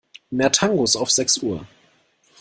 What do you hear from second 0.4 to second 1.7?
Tangos auf sechs Uhr.